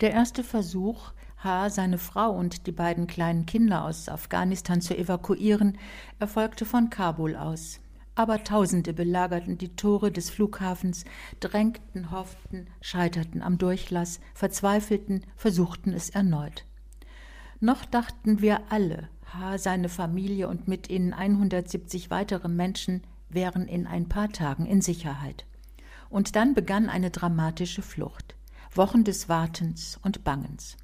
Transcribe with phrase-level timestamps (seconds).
[0.00, 5.78] Der erste Versuch, H., seine Frau und die beiden kleinen Kinder aus Afghanistan zu evakuieren,
[6.18, 7.80] erfolgte von Kabul aus.
[8.16, 11.04] Aber Tausende belagerten die Tore des Flughafens,
[11.40, 16.64] drängten, hofften, scheiterten am Durchlass, verzweifelten, versuchten es erneut.
[17.60, 23.86] Noch dachten wir alle, H., seine Familie und mit ihnen 170 weitere Menschen wären in
[23.86, 25.44] ein paar Tagen in Sicherheit.
[26.08, 28.36] Und dann begann eine dramatische Flucht.
[28.76, 30.76] Wochen des Wartens und Bangens.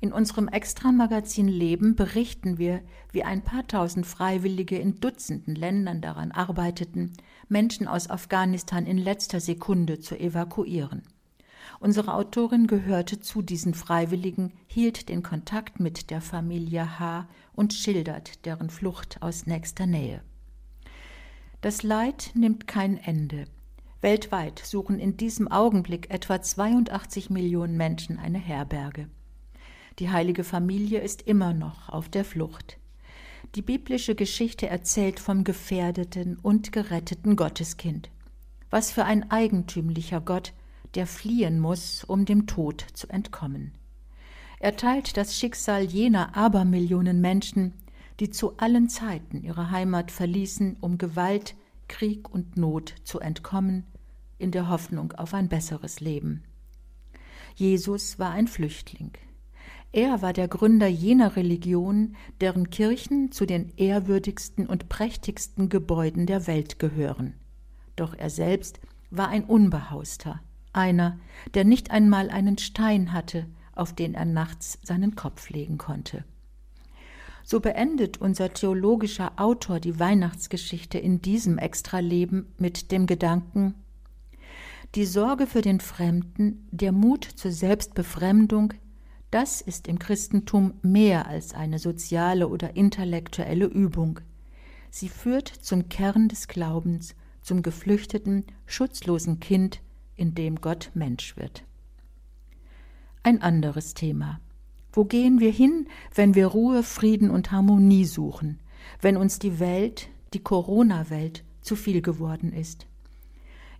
[0.00, 6.30] In unserem Extramagazin Leben berichten wir, wie ein paar tausend Freiwillige in Dutzenden Ländern daran
[6.30, 7.14] arbeiteten,
[7.48, 11.02] Menschen aus Afghanistan in letzter Sekunde zu evakuieren.
[11.80, 17.28] Unsere Autorin gehörte zu diesen Freiwilligen, hielt den Kontakt mit der Familie H.
[17.52, 20.22] und schildert deren Flucht aus nächster Nähe.
[21.60, 23.46] Das Leid nimmt kein Ende.
[24.00, 29.08] Weltweit suchen in diesem Augenblick etwa 82 Millionen Menschen eine Herberge.
[29.98, 32.78] Die heilige Familie ist immer noch auf der Flucht.
[33.56, 38.10] Die biblische Geschichte erzählt vom gefährdeten und geretteten Gotteskind.
[38.70, 40.52] Was für ein eigentümlicher Gott,
[40.94, 43.72] der fliehen muss, um dem Tod zu entkommen.
[44.60, 47.74] Er teilt das Schicksal jener Abermillionen Menschen,
[48.20, 51.56] die zu allen Zeiten ihre Heimat verließen, um Gewalt,
[51.88, 53.84] Krieg und Not zu entkommen,
[54.38, 56.44] in der Hoffnung auf ein besseres Leben.
[57.54, 59.12] Jesus war ein Flüchtling.
[59.90, 66.46] Er war der Gründer jener Religion, deren Kirchen zu den ehrwürdigsten und prächtigsten Gebäuden der
[66.46, 67.34] Welt gehören.
[67.96, 70.40] Doch er selbst war ein Unbehauster,
[70.72, 71.18] einer,
[71.54, 76.24] der nicht einmal einen Stein hatte, auf den er nachts seinen Kopf legen konnte.
[77.42, 83.74] So beendet unser theologischer Autor die Weihnachtsgeschichte in diesem Extraleben mit dem Gedanken,
[84.94, 88.74] die Sorge für den Fremden, der Mut zur Selbstbefremdung,
[89.30, 94.20] das ist im Christentum mehr als eine soziale oder intellektuelle Übung.
[94.90, 99.82] Sie führt zum Kern des Glaubens, zum geflüchteten, schutzlosen Kind,
[100.16, 101.64] in dem Gott Mensch wird.
[103.22, 104.40] Ein anderes Thema.
[104.92, 108.58] Wo gehen wir hin, wenn wir Ruhe, Frieden und Harmonie suchen,
[109.02, 112.87] wenn uns die Welt, die Corona-Welt, zu viel geworden ist?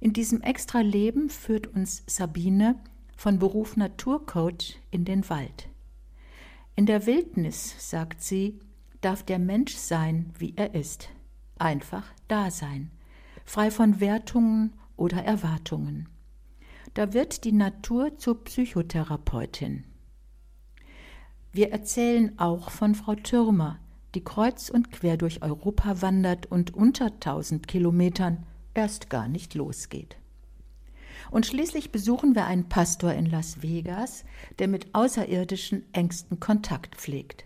[0.00, 2.76] In diesem extra Leben führt uns Sabine
[3.16, 5.68] von Beruf Naturcoach in den Wald.
[6.76, 8.60] In der Wildnis, sagt sie,
[9.00, 11.08] darf der Mensch sein, wie er ist,
[11.58, 12.92] einfach da sein,
[13.44, 16.08] frei von Wertungen oder Erwartungen.
[16.94, 19.84] Da wird die Natur zur Psychotherapeutin.
[21.52, 23.80] Wir erzählen auch von Frau Türmer,
[24.14, 30.16] die kreuz und quer durch Europa wandert und unter tausend Kilometern erst gar nicht losgeht.
[31.30, 34.24] Und schließlich besuchen wir einen Pastor in Las Vegas,
[34.58, 37.44] der mit Außerirdischen engsten Kontakt pflegt.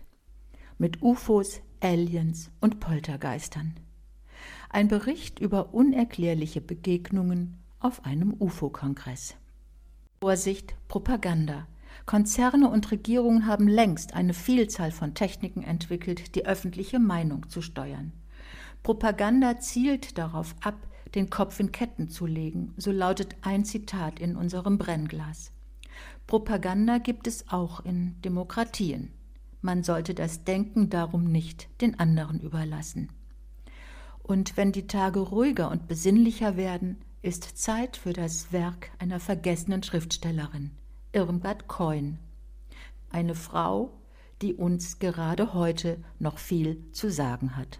[0.77, 3.75] Mit UFOs, Aliens und Poltergeistern.
[4.69, 9.35] Ein Bericht über unerklärliche Begegnungen auf einem UFO-Kongress.
[10.21, 11.67] Vorsicht, Propaganda.
[12.05, 18.13] Konzerne und Regierungen haben längst eine Vielzahl von Techniken entwickelt, die öffentliche Meinung zu steuern.
[18.81, 20.75] Propaganda zielt darauf ab,
[21.15, 25.51] den Kopf in Ketten zu legen, so lautet ein Zitat in unserem Brennglas.
[26.27, 29.11] Propaganda gibt es auch in Demokratien.
[29.61, 33.09] Man sollte das Denken darum nicht den anderen überlassen.
[34.21, 39.83] Und wenn die Tage ruhiger und besinnlicher werden, ist Zeit für das Werk einer vergessenen
[39.83, 40.71] Schriftstellerin,
[41.11, 42.19] Irmgard Keun.
[43.09, 43.93] Eine Frau,
[44.41, 47.79] die uns gerade heute noch viel zu sagen hat.